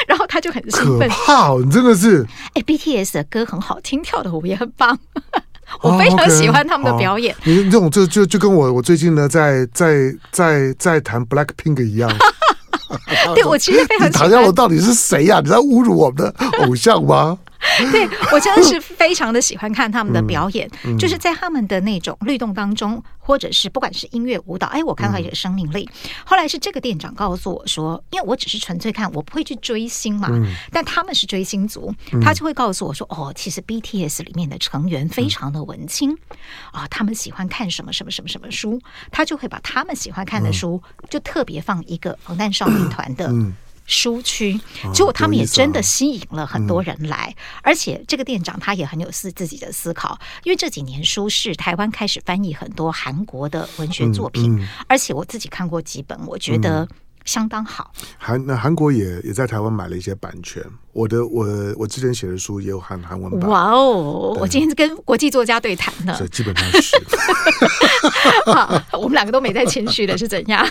[0.09, 1.09] 然后他就很兴奋。
[1.11, 2.27] 好，你真的是。
[2.55, 4.99] 哎，BTS 的歌很好听，跳的舞也很棒，
[5.83, 7.35] 我非常喜欢他们的表演。
[7.45, 12.11] 你这种就就就跟我我最近呢在在在在谈 Blackpink 一样。
[13.35, 14.31] 对，我其实非常喜欢。
[14.31, 15.41] 唐我到底是谁呀？
[15.45, 17.39] 你在侮辱我们的偶像吗？
[17.91, 20.95] 对，我真的是非常的喜欢看他们的表演，嗯。
[20.95, 25.89] 嗯、就是在他们的那种律动当中，或者是不管是音乐舞蹈，哎，我看到一个生命力。
[26.05, 36.13] 嗯、后来是这个店长告诉我说，因为我只是纯粹看，我不会去追星嘛，嗯、但他们是追星族，他就会告诉我说，哦，其实 BTS 里面的成员非常的文青
[36.71, 43.33] 啊、哦，他们喜欢看什么什么什么什么书，他就会把他们喜欢看的书就特别放一个防弹少年团的。
[43.87, 44.59] 书区，
[44.93, 56.89] 结果他们也真的吸引了很多人来，而且这个店长他也很有思自己的思考，因为这几年书市台湾开始翻译很多韩国的文学作品，而且我自己看过几本，我觉得。
[57.25, 60.63] 相当好，韩那韩国也也在台湾买了一些版权。
[60.93, 63.51] 我的我我之前写的书也有韩韩文版。
[63.51, 64.37] 哇哦！
[64.39, 66.97] 我今天跟国际作家对谈呢，这基本上是。
[68.53, 70.65] 好，我们两个都没在谦虚的是怎样？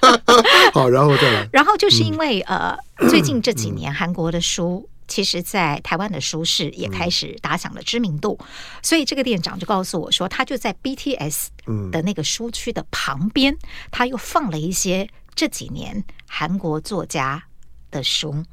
[0.74, 1.48] 好，然后再来。
[1.52, 8.46] 然后就是因为、嗯、呃，最近这几年韩国的书，其实在台湾的书市也开始打响了知名度，嗯、
[8.82, 11.46] 所以这个店长就告诉我说，他就在 BTS
[11.90, 13.58] 的那个书区的旁边，嗯、
[13.90, 15.08] 他又放了一些。
[15.34, 17.42] 这几年韩国作家
[17.90, 18.44] 的书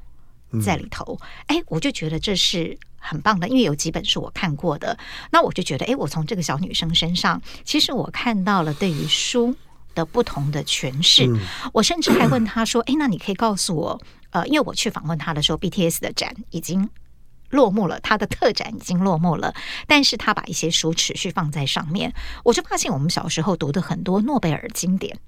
[0.63, 4.97] 在里头，哎、嗯，我就觉得这是很棒的，因为有几本是我看过的。
[5.31, 9.55] 那我就觉得，哎，我从这个小女生身上，其实我看到了对于书
[9.93, 11.27] 的不同的诠释。
[11.27, 11.39] 嗯、
[11.73, 16.89] 我甚至还问她说：“哎，那你可以告诉我，呃，因为我去访问她的时候，BTS 的展已经
[17.49, 19.53] 落幕了，他的特展已经落幕了，
[19.87, 22.13] 但是他把一些书持续放在上面。
[22.43, 25.19] 我就发现，我们小时候读的很多诺贝尔经典。”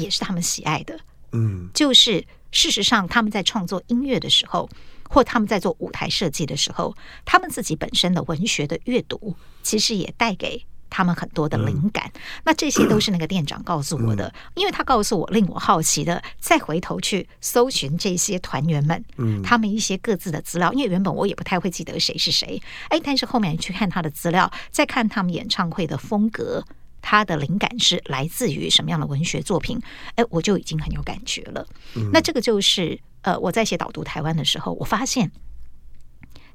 [0.00, 0.98] 也是他们喜爱的，
[1.32, 4.68] 嗯，就是事实上他们在创作音乐的时候，
[5.08, 12.10] 或他们在做舞台设计的时候，他们自己本身的文学的阅读，其实也带给他们很多的灵感。
[12.14, 26.64] 嗯、那这些都是那个店长告诉我的，嗯、因为他告诉我，令我好奇的，再回头去搜寻这些团员们，嗯，他们一些各自的资料，因为原本我也不太会记得谁是谁，哎，但是后面去看他的资料，再看他们演唱会的风格。
[27.00, 29.80] 他的灵感是来自于什么样的文学作品？
[30.16, 31.66] 哎，我就已经很有感觉了。
[31.96, 35.30] 嗯、那这个就是呃，我在写导读台湾的时候，我发现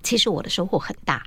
[0.04, 1.24] 其实我的收获很大，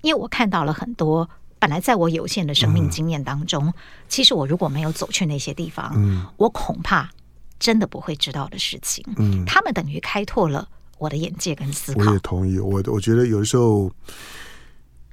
[0.00, 3.74] 因为我看到了很多本来在我有限的生命经验当中，嗯、
[4.08, 7.10] 其实我如果没有走去那些地方，嗯、我恐怕
[7.58, 9.04] 真的不会知道的事情。
[9.16, 12.04] 嗯，他们等于开拓了我的眼界跟思考。
[12.04, 13.90] 我也同意，我我觉得有的时候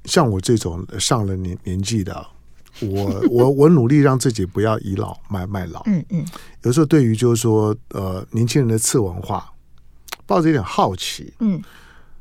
[0.05, 2.32] 像我这种上了年年纪的。
[2.81, 5.81] 我我 我努力让自己不要倚老卖卖老。
[5.85, 6.25] 嗯嗯，
[6.63, 9.51] 有时候对于就是说呃年轻人的次文化，
[10.25, 11.33] 抱着一点好奇。
[11.39, 11.61] 嗯，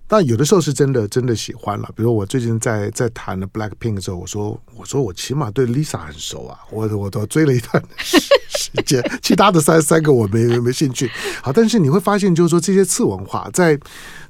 [0.06, 1.88] 但有的时候是真的真的喜欢了。
[1.96, 11.10] 比如我最近在在谈了 Blackpink 的时候，我说我说我起码对 Lisa 很熟啊，我我都追了一段时间，其他的三三个我没没兴趣。
[11.42, 13.78] 好，但是你会发现就是说这些次文化在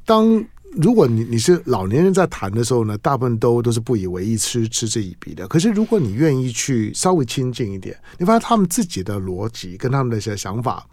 [0.04, 0.44] 当。
[0.80, 5.46] 如果你你是老年人在谈的时候呢，大部分都都是不以为意、嗤嗤之以鼻的。
[5.46, 10.86] 可是如果你愿意去稍微亲近一点，你发现他们自己的逻辑跟他们的一些想法，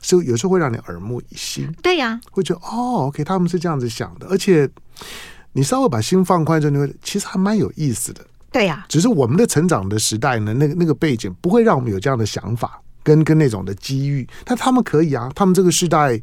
[0.00, 1.70] 就有时候会让你耳目一新。
[1.82, 4.26] 对呀、啊，会觉得哦，OK，他们是这样子想的。
[4.28, 4.68] 而且
[5.52, 8.24] 你稍微把心放宽之后，你会其实还蛮有意思的。
[8.52, 12.80] 对呀、啊，只是我们的成长的时代呢，那个那个背景不会让我们有这样的想法。
[13.04, 16.20] 跟跟那种的机遇，但他们可以啊，他们这个时代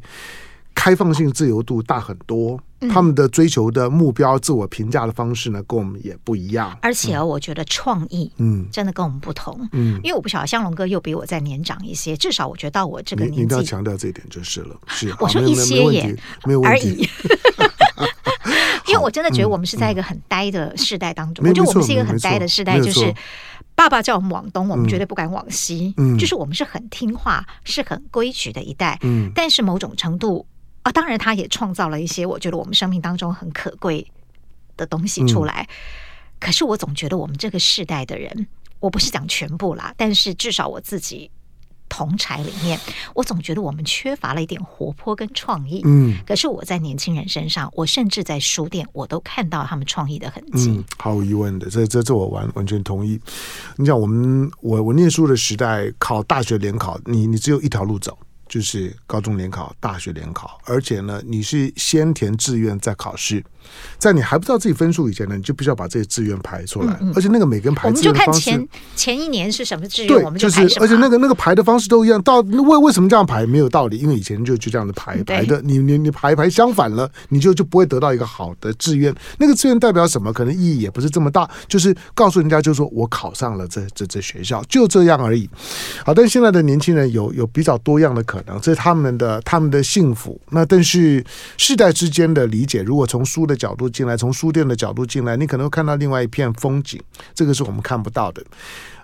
[0.76, 6.78] 开放性、自由度大很多，嗯、他们的追求的目标、自我评价的方式呢，跟我们也不一样。
[6.82, 14.76] 而且我觉得创意，嗯，真的跟我们不同，嗯，因为我不晓得香龙哥又比我再年长一些，至少我觉得到我这个年纪，要强调这一点就是了。
[14.86, 17.08] 是，我说一些也没有问题。
[18.86, 23.12] 因为我真的觉得我们是在一个很呆的世代当中，我觉得我们是一个很呆的世代，就是。
[23.74, 25.92] 爸爸叫我们往东，我们绝对不敢往西。
[25.98, 28.98] 嗯，就是我们是很听话、是很规矩的一代。
[29.02, 30.46] 嗯，但是某种程度
[30.86, 34.06] 啊，当然他也创造了一些我觉得我们生命当中很可贵
[34.76, 35.66] 的东西出来。
[35.68, 35.74] 嗯，
[36.38, 38.46] 可是我总觉得我们这个世代的人，
[38.78, 41.30] 我不是讲全部啦，但是至少我自己。
[41.88, 42.78] 同柴里面，
[43.14, 45.80] 我总觉得我们缺乏了一点活泼跟创意。
[45.84, 50.70] 嗯，可是我在年轻人身上，我甚至在书店，我都看到他们创意的痕迹。
[50.70, 53.20] 嗯，毫无疑问的，这这这我完完全同意。
[53.76, 58.18] 你讲我们我我念书的时代，考大学联考，你你只有一条路走。
[58.48, 63.44] 就是高中联考、大学联考，而且呢，你是先填志愿再考试，
[63.98, 66.92] 在你还不知道自己分数以前呢，你就必须要把这些志愿排出来。
[67.00, 72.20] 嗯嗯，而且那个每个人排志愿的方式，前前一年是什么志愿，对，我们就，就是而且那个那个排的方式都一样。
[72.22, 73.98] 到为为什么这样排没有道理？
[73.98, 79.14] 因为以前就就这样的排排的，你你你排排相反了，你就就不会得到一个好的志愿。
[79.38, 80.32] 那个志愿代表什么？
[80.32, 85.48] 可能意义也不是这么大，就是告诉人家，就是说我考上了这这这学校，就这样而已。
[86.04, 90.38] 好，但现在的年轻人有有比较多样的可能，这是他们的他们的幸福。
[90.50, 91.24] 那但是
[91.56, 97.02] 世代之间的理解，如果从书的角度进来，从书店的角度进来，你可能会看到另外一片风景，
[97.34, 98.44] 这个是我们看不到的。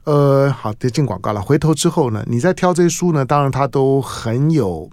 [0.05, 1.41] 呃，好，得进广告了。
[1.41, 4.91] 回头之后呢，你再挑这些书呢，当然它都很有、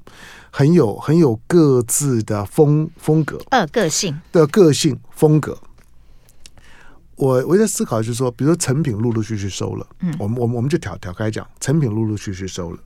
[0.52, 5.58] 很有、很有各自的风风格，呃，个性的个性风格。
[7.16, 12.78] 我我在思考，就是说，比如说成品陆陆续续收了，嗯，我们我们我们就挑挑开讲，成品陆陆续续收了。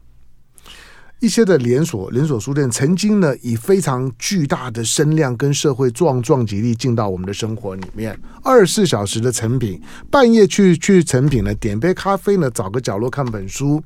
[1.24, 8.20] 一些的连锁连锁书店曾经呢，以非常巨大的声量跟社会撞撞击力进到我们的生活里面。
[8.44, 9.82] 二十四小时的成品，
[10.12, 13.82] 半夜去去成品呢，点杯咖啡呢，找个角落看本书，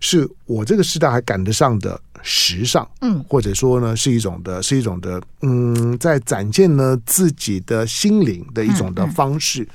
[0.00, 9.68] 是我这个时代还赶得上的时尚，嗯，或者说呢，是一种的，是一种的，嗯，在展现呢自己的心灵的一种的方式。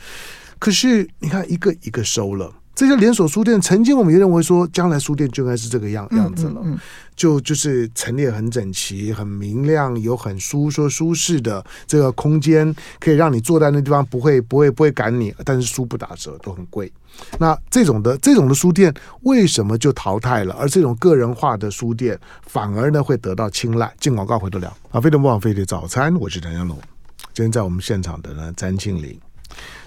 [0.57, 2.51] 可是你看，一个一个收了。
[2.75, 6.79] 这些连锁书店，曾经我们也认为说，将来书店就应该是这个样样子了，嗯嗯嗯、
[7.15, 16.91] 就就是陈列很整齐、很明亮，有很舒说舒适的这个空间，可以让你坐在那地方不会不会不会赶你，但是书不打折，都很贵。
[17.37, 20.55] 那这种的这种的书店为什么就淘汰了？
[20.55, 23.93] 而这种个人化的书店反而呢会得到青睐？
[23.99, 24.99] 进广告回头聊啊！
[24.99, 26.75] 非常不枉费的早餐，我是陈江龙，
[27.33, 29.15] 今天在我们现场的呢，詹庆龄。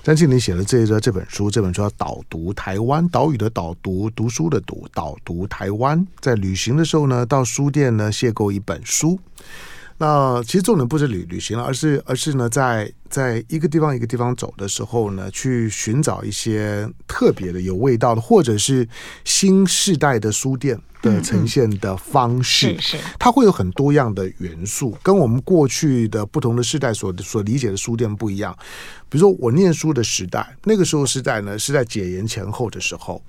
[0.02, 6.06] 张庆玲写了这一这本书，这本书叫《导读台湾》，岛屿的导读，读书的读，导读台湾。
[6.20, 9.18] 在旅行的时候呢，到书店呢邂逅一本书。
[9.98, 18.86] 那其实重点不是旅旅行了，而是而是呢，在在一个地方一个地方走的时候呢，去寻找一些特别的、有味道的，或者是
[19.24, 22.72] 新世代的书店的呈现的方式。
[22.72, 28.54] 嗯嗯，是是，它会有很多样的元素，跟我们过去的不同的世代所所理解的书店不一样。
[29.08, 33.22] 比如说我念书的时代，那个时候时代呢是在解严前后的时候，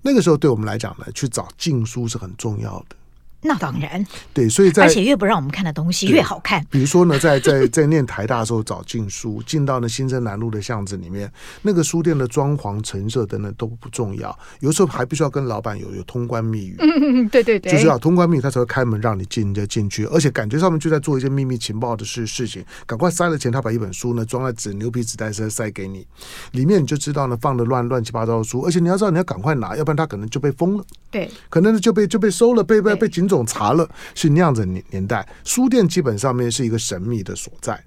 [0.00, 2.96] 那个时候对我们来讲呢，去找禁书是很重要的。
[3.42, 6.64] 那当然，对，所以在而且越不让我们看的东西越好看。
[6.70, 11.30] 比如说呢，在在在念台大的时候找禁书，进到那新生南路的巷子里面，
[11.62, 16.76] 那个书店的装潢、陈设等等都不重要，有时候还必须要跟老板有有通关密语。
[16.80, 22.64] 嗯，对对对，就是要通关密语，他才会开门让你进就进去，而且感觉上面就在做一些秘密情报的事事情。
[22.86, 26.06] 赶快塞了钱，他把一本书呢装在纸牛皮纸袋塞塞给你，
[26.52, 30.84] 里面你就知道呢放的乱乱七八糟的书，而且你要知道你要赶快拿，要不然他可能就被封了。
[31.10, 35.26] 对，可能就被就被收了，被被被警总查了，是那样子年年代。
[35.44, 37.82] 书店基本上面是一个神秘的所在。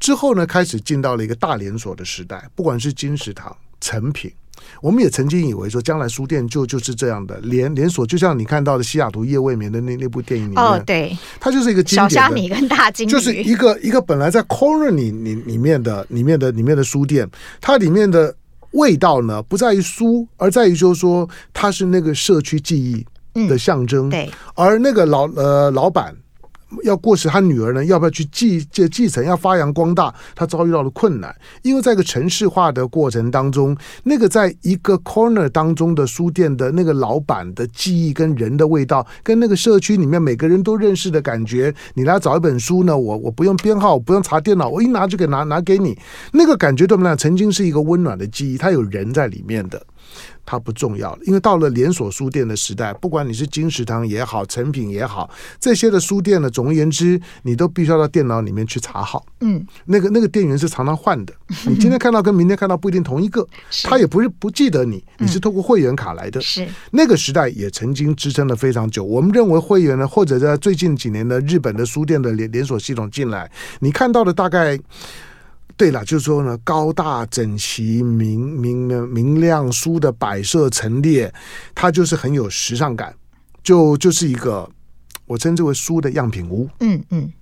[0.00, 4.30] 之后呢，开始进到了一个大连锁的时代，不管是金石堂、成品，
[4.82, 17.26] 我们也曾经以为说，将来书店就就是这样的连连锁，就像你看到的西雅图夜未眠的那那部电影里面，哦，对，它就是一个经典小虾米跟大金鱼，就是一个一个本来在 corner 里里里面的里面的里面的书店，
[17.60, 18.36] 它里面的。
[18.74, 23.06] 味道呢，不在于书，而在于就是说，它是那个社区记忆
[23.48, 24.08] 的象征。
[24.08, 26.14] 嗯、对，而那个老呃老板。
[26.82, 29.24] 要过世，他女儿呢，要不要去继继继承？
[29.24, 31.32] 要发扬光大，他遭遇到了困难。
[31.62, 45.96] 因为在一个城市化的过程当中，那个在一个 corner 当中的书店的那个老板的记忆跟人的味道，跟那个社区里面每个人都认识的感觉，你来找一本书呢，我我不用编号，我不用查电脑，我一拿就给拿拿给你，
[46.32, 49.80] 那个感觉对我们俩曾经是一个温暖的记忆，它有人在里面的。
[50.46, 59.24] 它不重要了，因为到了连锁书店的时代，不管你是金石堂也好，成品也好，这些的书店呢，总而言之，你都必须要到电脑里面去查号。
[59.40, 61.32] 嗯，那个那个店员是常常换的，
[61.66, 63.46] 你今天看到跟明天看到不一定同一个，
[63.84, 66.40] 他也不是不记得你，你是透过会员卡来的。
[66.40, 69.02] 是那个时代也曾经支撑了非常久。
[69.02, 74.78] 我们认为会员呢，或者在最近几年的日本的书店的连连锁系统进来，你看到的大概。
[75.76, 81.32] 对了，就是说呢，高大整齐、明明明亮书的摆设陈列，
[81.74, 83.14] 它就是很有时尚感，
[83.62, 84.68] 就就是一个
[85.26, 86.68] 我称之为书的样品屋。
[86.80, 87.32] 嗯嗯，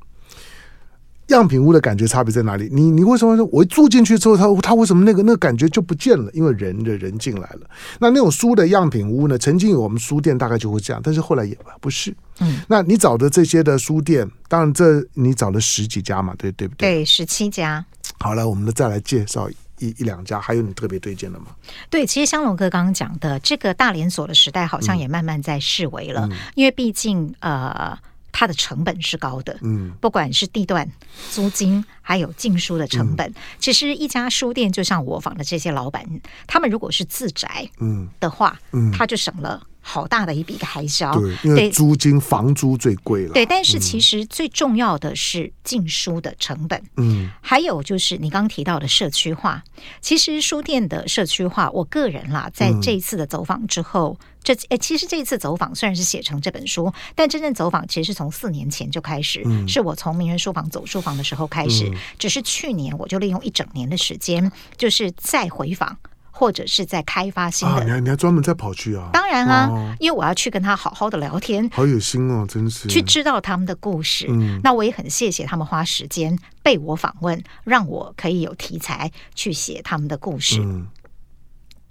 [1.28, 2.68] 样品屋的感觉差别在哪里？
[2.72, 6.30] 你你为什么说我一住进去之后，它它为什么那个那个感觉就不见了？
[6.32, 7.60] 因为人的人进来了。
[7.98, 9.36] 那那种书的样品屋呢？
[9.38, 12.14] 曾经有我们书店大概就会这样，但是后来也不是。
[12.40, 16.96] 嗯，那你找的这些的书店，当然这你找了十几家嘛，对对不对？
[16.96, 17.84] 对，十七家。
[18.22, 21.46] 好了，我们再来介绍一一两家，还有你特别推荐的吗？
[21.90, 27.98] 对，其实香龙哥刚刚讲的这个大连锁的时代，好像也慢慢在式微了，嗯、因为毕竟呃，
[28.30, 30.88] 它的成本是高的，嗯，不管是地段、
[31.32, 36.06] 租金，还有进书的成本，嗯、其实一家书店就像我访的这些老板，
[36.46, 39.60] 他们如果是自宅，嗯的话，嗯，他就省了。
[39.82, 43.32] 好大的一笔开销，对，因为租金房租最贵了。
[43.34, 46.80] 对，但是其实最重要的是进书的成本。
[46.96, 49.62] 嗯，还有就是你刚刚提到的社区化。
[50.00, 61.88] 其实书店的社区化，我个人啦，在这一次的走访之后，嗯、这诶，其实这一次走访虽然是写成这本书，但真正走访其实是从四年前就开始，嗯、是我从名人书房走书房的时候开始。
[61.88, 65.98] 嗯、只是去年我就利用一整年的时间，就是再回访。
[66.42, 69.10] 或者是在开发新的，啊、你还你还专门在跑去啊？
[69.12, 74.26] 当然啊，哦、因为我要去跟他好好的聊天，好有心哦，真是去知道他们的故事。
[74.28, 80.60] 嗯，那我也很谢谢他们花时间被我访问，让我可以有题材去写他们的故事。
[80.60, 80.88] 嗯。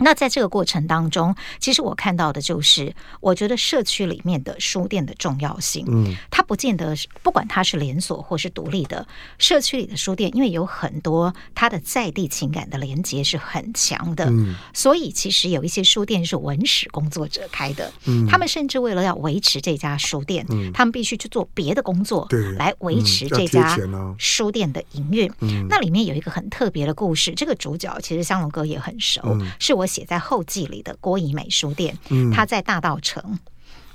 [0.02, 5.86] 那在这个过程当中，其实我看到的就是，我觉得社区里面的书店的重要性。
[5.88, 14.26] 嗯，它不见得是不管它是连锁或是独立的社区里的书店，因为有很多它的在地情感的连接是很强的。
[14.26, 17.94] 嗯，所以其实有一些书店是文史工作者开的。
[18.06, 23.78] 嗯，他们甚至为了要维持这家书店，嗯，他们必须去做别的工作，对，来维持这家
[24.18, 25.32] 书店的营运。
[25.42, 29.86] 嗯，那里面有一个很特别的故事，这个主角其实香龙哥也很熟，是我。
[29.92, 33.38] 写在后记里的郭怡美书店，嗯，它在大道城，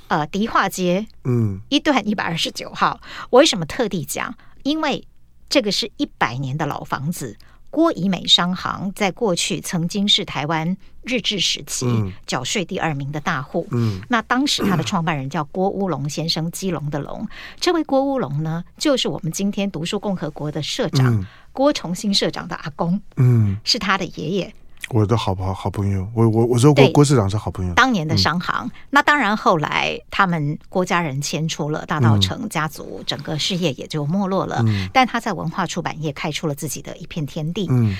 [0.09, 3.01] 呃，迪化街，嗯，一段一百二十九号。
[3.31, 4.35] 我为什么特地讲？
[4.63, 5.07] 因为
[5.49, 7.37] 这个是一百年的老房子。
[7.69, 11.87] 郭怡美商行在过去曾经是台湾日治时期
[12.25, 17.29] 缴税第二名的大户，嗯，那当时他的创办人叫郭乌龙先生，基隆的龙。
[17.61, 24.55] 这位郭乌龙呢，就是我们今天读书共和国的社长，嗯，郭崇新社长的阿公，嗯，是他的爷爷。
[24.91, 27.75] 我的好朋好朋友，我我我说郭郭市长是好朋友。
[27.75, 34.63] 当年的商行，嗯、那当然后来他们郭家人迁出了大道城，家族整个事业也就没落了。
[34.65, 37.67] 嗯、但他在文化出版业开出了自己的一片天地。
[37.69, 37.97] 嗯，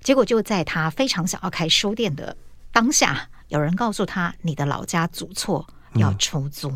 [0.00, 2.34] 结果就在他非常想要开书店的
[2.72, 6.72] 当下，有人告诉他：“你的老家祖厝要出租。”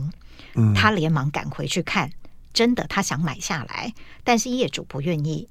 [0.55, 2.11] 嗯，他连忙赶回去看，
[2.53, 5.49] 真的他想买下来，但是业主不愿意。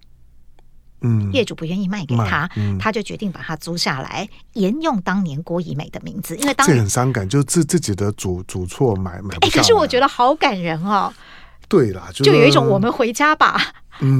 [1.01, 6.35] 嗯，业主不愿意卖给他，嗯、他就决定把它租下来，沿用当年郭怡美的名字。
[6.37, 9.61] 因为当这很伤感，就自自己的主主错买买不下来。
[9.61, 11.13] 可是我觉得好感人哦。
[11.67, 13.61] 对啦，就，就有一种我们回家吧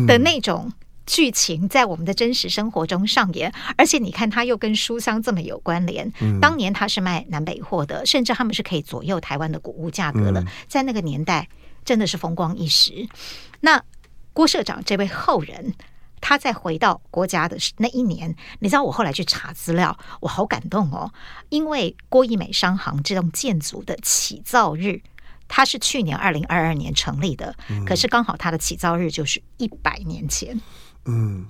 [0.06, 0.72] 的那种
[1.06, 3.50] 剧情在我们的真实生活中上演。
[3.52, 6.12] 嗯、而且你看，他又跟书香这么有关联。
[6.20, 10.42] 嗯、当年他是卖南北货的，甚至他们是可以左右台湾的谷物价格的。
[10.42, 11.48] 嗯、在那个年代，
[11.84, 13.08] 真的是风光一时。
[13.62, 13.82] 那
[14.34, 15.74] 郭社长这位后人。
[16.28, 21.14] 他再回到郭家的那一年，你知道我后来去查资料，我好感动哦，
[21.50, 25.00] 因为郭义美商行这栋建筑的起造日，
[25.48, 30.60] 它是去年二零二二年成立的，嗯、可是刚好它的起造日就是一百年前，
[31.06, 31.46] 嗯，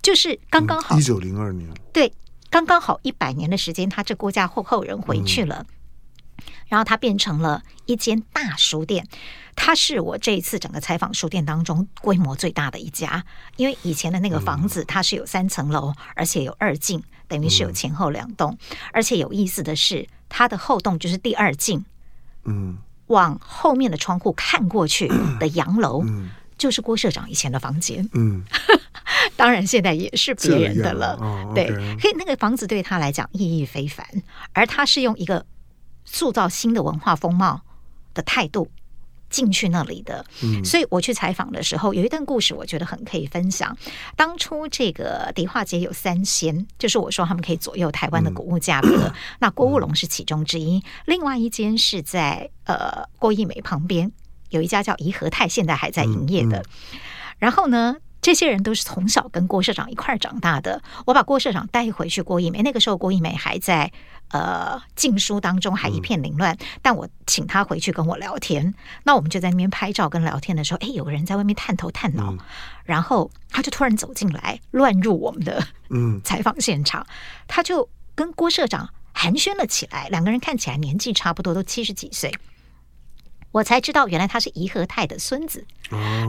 [0.00, 2.10] 就是刚刚好一九零二年，对，
[2.48, 5.66] 刚刚好一百年的时间，他这郭家后后人回去了，嗯、
[6.68, 9.06] 然后它变成了一间大书店。
[9.58, 13.24] 它是我这一次整个采访书店当中规模最大的一家，
[13.56, 18.58] 因为以前的那个房子它是有三层楼，而且有二进，等于是有前后两栋。
[18.92, 21.82] 而且有意思的是，它的后栋就是第二进，
[22.44, 22.76] 嗯，
[23.06, 25.08] 往后面的窗户看过去
[25.40, 26.04] 的洋楼，
[26.58, 28.44] 就是郭社长以前的房间，嗯，
[29.36, 31.18] 当然现在也是别人的了，
[31.54, 34.06] 对，可以那个房子对他来讲意义非凡，
[34.52, 35.46] 而他是用一个
[36.16, 37.60] 塑造新的文化风貌
[38.14, 38.70] 的态度。
[39.28, 40.24] 进去那里的。
[40.44, 43.76] 嗯，所以我去采访的时候，有一段故事，我觉得很可以分享。
[44.14, 49.12] 当初这个迪化街有三仙，就是我说他们可以左右台湾的谷物价格。
[49.40, 54.12] 那郭务龙是其中之一，另外一间是在呃郭义美旁边
[54.50, 56.64] 有一家叫怡和泰，现在还在营业的。
[57.38, 60.80] 然后呢，这些人都是从小跟郭社长一块儿长大的。
[61.04, 63.92] 我把郭社长带回去郭义美，那个时候郭义美还在
[64.30, 66.56] 呃禁书当中，还一片凌乱。
[66.82, 68.74] 但我请他回去跟我聊天，
[69.04, 72.36] 那我们就在那边拍照跟聊天的时候，哎，有个人在外面探头探脑，
[72.84, 77.06] 然后他就突然走进来，乱入我们的嗯采访现场，
[77.46, 80.08] 他就跟郭社长寒暄了起来。
[80.08, 82.32] 两个人看起来年纪差不多，都七十几岁。
[83.52, 85.64] 我才知道，原来他是怡和泰的孙子，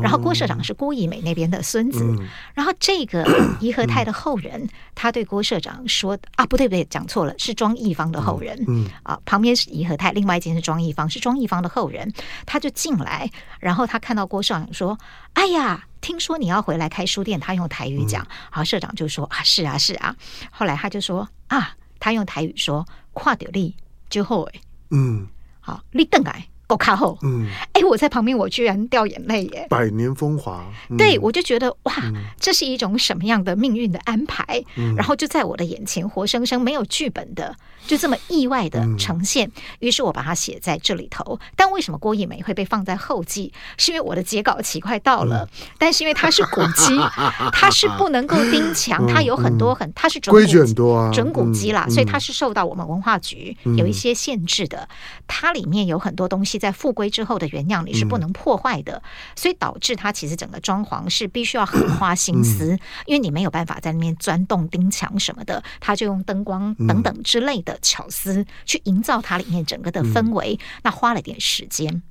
[0.02, 2.06] 然后郭社长是郭义美那边的孙子，
[2.54, 3.26] 然后这个
[3.60, 8.58] 怡和泰的后人，他对郭社长说：“啊，不对不对，讲错了，是庄义方的后人。”
[9.04, 12.14] 啊，旁边是怡和泰，另外一间是庄义方，是庄义方的后人。
[12.46, 14.98] 他就进来，然后他看到郭社长说
[15.34, 20.16] ：“哎呀，听说你要回来开书店。”他用台语讲，好，社长就说：“啊，是啊是啊。”
[20.50, 23.76] 后来他就说：“啊，他用台语说，跨掉力
[24.10, 24.62] 之后，哎，
[24.92, 25.28] 嗯，
[25.60, 29.66] 好，立等来。”够卡后，嗯，哎，我在旁边，我居然掉眼泪耶！
[29.70, 31.94] 百年风华，嗯、对我就觉得哇，
[32.38, 34.62] 这是一种什么样的命运的安排？
[34.76, 37.56] 嗯、然后就在我的眼前，活生生没有剧本的，
[37.88, 39.48] 就这么意外的呈现。
[39.48, 41.40] 嗯、于是我把它写在这里头。
[41.56, 43.54] 但为什么郭义梅会被放在后记？
[43.78, 47.00] 是因为我的截稿期快到了，嗯、但是因为它是古籍，
[47.54, 54.90] 它是不能够钉墙，它有很多很，它是准规矩很多啊，准古籍啦，嗯、所以它是受到我们文化局有一些限制的。
[55.26, 56.57] 它里面有很多东西。
[56.58, 59.02] 在复归之后的原样，你是不能破坏的，嗯、
[59.36, 72.02] 所以导致它其实整个装潢是必须要很花心思，嗯、因为你没有办法在那边钻洞钉墙什么的，他就用灯光等等之类的巧思去营造它里面整个的氛围，嗯、那花了点时间。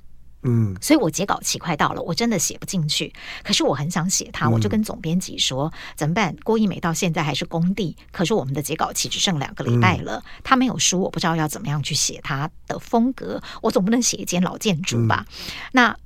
[0.43, 3.13] 嗯，所以我截稿期快到了，我真的写不进去。
[3.43, 6.37] 可是我很想写它，我就跟总编辑说、嗯、怎么办？
[6.45, 10.23] 郭义美到现在还是工地，可是我们的截稿期只剩两个礼拜了。
[10.25, 13.43] 嗯、他没有书，我不知道要怎么样去写他的风格。
[13.61, 15.27] 我总不能写一间老建筑吧？
[15.29, 15.35] 嗯、
[15.73, 15.97] 那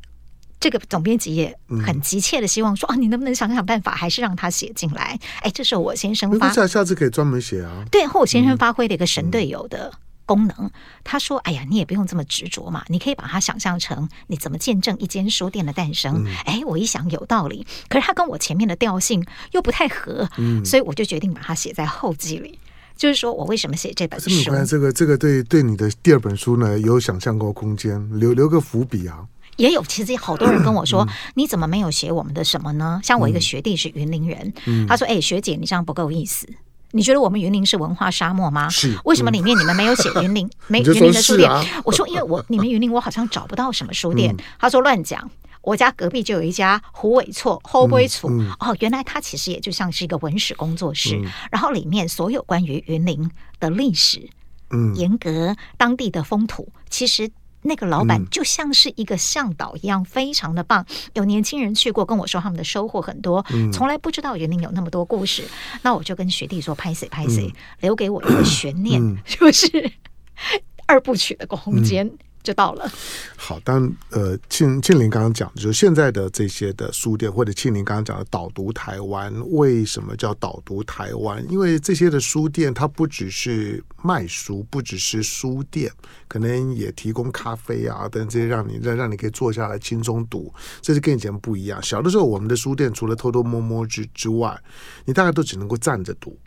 [0.58, 5.18] 这个总编辑也很急切的希望说啊，你能不能想想办法，还是让他写进来？
[5.42, 7.84] 哎，这时候我先生发，下下次可以专门写啊。
[7.90, 9.92] 对，和我先生发挥了一个神队友的。
[10.30, 10.70] 嗯功能，
[11.02, 16.22] 他说：“哎呀，你也不用这么执着嘛，你可以把它想象成你怎么见证一间书店的诞生。
[16.24, 22.60] 嗯”哎，我一想有道理，可是他跟我前面的调性又不太合，嗯，所以我就决定把它写在后记里。
[22.96, 24.30] 就是说我为什么写这本书？
[24.64, 29.26] 这个这个对对你的第二本书呢有想象过空间，留留个伏笔啊。
[29.56, 33.00] 也有，其实好多人跟我说，嗯、你怎么没有写我们的什么呢？
[33.02, 36.48] 像我一个学弟是云林人，嗯、他说：“哎，学姐，你这样不够意思。”
[36.92, 38.68] 你觉得我们云林是文化沙漠吗？
[38.68, 38.98] 是。
[39.04, 40.50] 为什么里面你们没有写云林？
[40.68, 41.50] 没云林的书店？
[41.84, 44.36] 我说，因为我你们云林，我好像找不到什么书店。
[44.58, 45.30] 他说乱讲，
[45.62, 48.30] 我家隔壁就有一家胡伟厝、后背厝。
[48.58, 51.20] 哦，原来它其实也就像是一个文史工作室，
[51.50, 54.28] 然后里面所有关于云林的历史、
[54.70, 57.30] 嗯，严格当地的风土，其实。
[57.62, 60.84] 那个老板就像是一个向导一样，非常的棒。
[61.14, 65.44] 有年轻人去过，跟我说他们的收获很多，从来不知道园林有那么多故事。
[65.82, 69.92] 那我就跟学弟说：“拍谁拍谁，留给我一个悬念，就是
[70.86, 72.10] 二部曲的空间。”
[72.42, 72.90] 就到了。
[73.36, 73.80] 好，但
[74.10, 81.44] 呃庆庆林刚刚讲，就是现在的这些的书店，或者庆林刚刚讲的导读台湾，为什么叫导读台湾？
[81.50, 85.90] 因为这些的书店，它不只是卖书，不只是书店，
[86.28, 91.82] 可能也提供咖啡啊等这些，让你让让你可以坐下来轻松读，这是跟以前不一样。
[91.82, 94.58] 小的时候，我们的书店除了偷偷摸摸之之外，
[95.04, 96.38] 你大概都只能够站着读。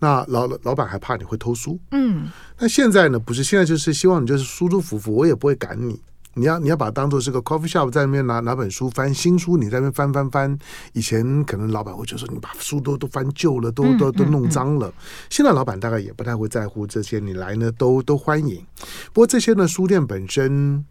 [0.00, 2.28] 那老老板还怕你会偷书，嗯，
[2.58, 3.18] 那现在呢？
[3.18, 6.00] 不是，现在就是希望你就是舒舒服服，我也不会赶你。
[6.34, 10.58] 你要你要把它当做是个 coffee shop，在那边拿拿本书翻新书，你在那边翻翻翻。
[10.94, 14.92] 以前可能老板会觉得说你把书都都翻旧了，都都都弄脏了。
[15.28, 18.64] 现在老板大概也不太会在乎这些，你来呢都都欢迎。
[19.12, 20.84] 不过这些呢，书店本身。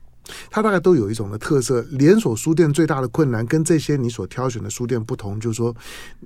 [0.49, 5.75] 它大概都有一种的特色，连锁书店最大的困难跟这些你所挑选的书店不同，就是说，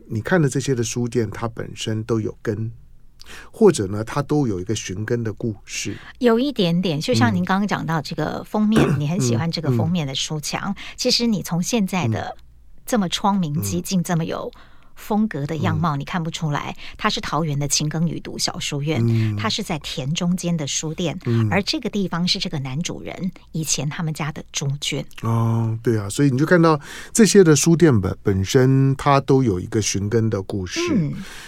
[0.08, 2.72] 你看的这些的书店，它本身都有根，
[3.52, 5.98] 或者呢，它都有一个寻根的故事。
[6.20, 10.72] 有一点点，就像您刚刚讲到这个封面，嗯、你很喜欢这个封面的书墙。
[10.72, 12.36] 嗯嗯、其实你从现在的
[12.86, 14.52] 这么窗明几净、嗯、这么有
[14.96, 19.04] 风格的样貌，你看不出来，它是桃园的勤耕雨读小书院，
[19.38, 21.18] 它是在田中间的书店，
[21.50, 25.04] 而这个地方是这个男主人以前他们家的猪圈。
[25.22, 26.80] 哦，对啊，所以你就看到
[27.12, 30.80] 这些的书店本本身，它都有一个寻根的故事。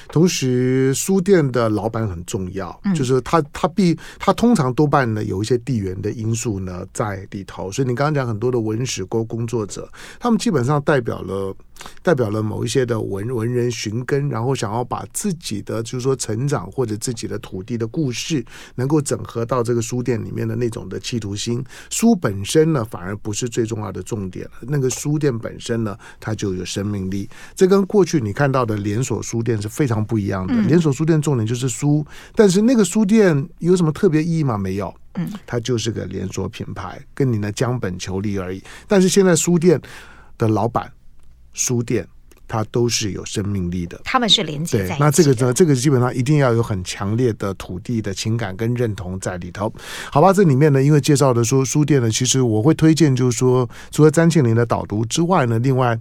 [0.09, 7.71] 同时，书店的老板很重要，就是他他必他通常多半呢有一些地缘的因素呢在里头。
[7.71, 9.89] 所以你刚刚讲很多的文史工工作者，
[10.19, 11.55] 他们基本上代表了。
[12.01, 18.43] 代表了某一些的文文人寻根，然后想要把自己的就是说成长或者自己的土地的故事，
[18.75, 21.63] 能够整合到这个书店里面的那种的企图心。
[21.89, 24.51] 书本身呢，反而不是最重要的重点了。
[24.61, 27.29] 那个书店本身呢，它就有生命力。
[27.55, 30.53] 这跟过去你看到的连锁书店是非常不一样的。
[30.63, 32.05] 连锁书店重点就是书，
[32.35, 34.57] 但是那个书店有什么特别意义吗？
[34.57, 34.93] 没有。
[35.15, 38.61] 嗯，它就是个连锁品牌，跟你呢将本求利而已。
[38.87, 39.81] 但是现在书店
[40.37, 40.91] 的老板。
[41.55, 42.07] 书店，
[42.47, 44.97] 它都是有生命力的，他们是连接在一起的。
[44.99, 49.73] 那这个呢，这个基本上一定要有很强烈的土地的情感跟认同在里头。
[50.11, 55.99] 好吧，这里面呢，因为介绍的说书店呢，其实我会推荐，就是说，除了张庆林的导读之外呢，另外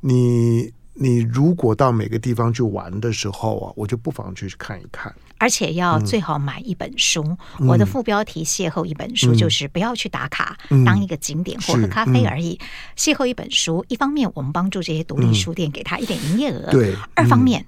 [0.00, 0.72] 你。
[1.00, 7.22] 你如果到每个地方去玩的时候啊，我就不妨去看一看，而且要最好买一本书。
[7.60, 12.58] 嗯、我的副标题“邂逅一本书”就是不要去打卡，嗯、当一个景点或喝咖啡而已。
[12.60, 17.64] 嗯、邂逅一本书，一方面我们帮助这些独立书店给他一点营业额，对；二方面。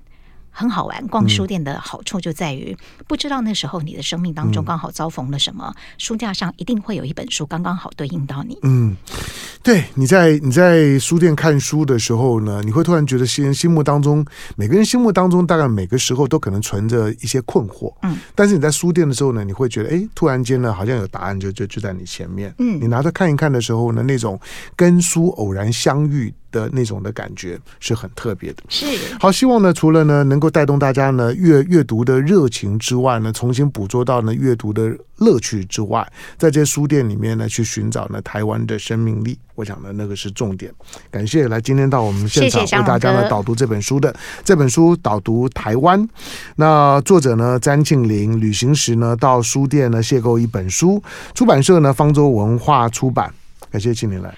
[0.52, 2.76] 嗯很好玩，逛书店的好处就在于，
[3.06, 8.58] 不知道那时候你的生命当中刚好遭逢了什么，书架上一定会有一本书刚刚好对应到你。
[8.62, 8.94] 嗯，
[9.62, 14.24] 对，你在你在书店看书的时候呢，你会突然觉得心心目当中，
[14.56, 17.94] 每个人心目当中大概每个时候都可能存着一些困惑。
[18.02, 22.52] 嗯，但是你在书店的时候呢，你会觉得，哎，突然间呢，好像有答案就就就在你前面。
[22.58, 24.38] 嗯，你拿着看一看的时候呢，那种
[24.76, 28.62] 跟书偶然相遇的那种的感觉是很特别的。
[28.68, 28.86] 是
[29.18, 40.72] 好，希望呢，除了呢能够带动大家呢阅阅读的热情之外呢，重新捕捉到呢阅读的乐趣之外，在这些书店里面呢去寻找呢台湾的生命力，我想呢那个是重点。
[41.10, 46.08] 感谢来今天到我们现场为大家呢导读这本书的这本书导读台湾。
[46.56, 51.02] 那作者呢詹庆龄旅行时呢到书店呢邂逅一本书，
[51.34, 53.32] 出版社呢方舟文化出版。
[53.70, 54.34] 感谢庆龄来。